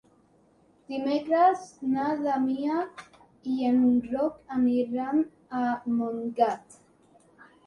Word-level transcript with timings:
Dimecres 0.93 1.65
na 1.89 2.05
Damià 2.21 2.77
i 3.57 3.69
en 3.73 3.85
Roc 4.07 4.41
aniran 4.57 5.23
a 5.61 5.63
Montgat. 6.01 6.81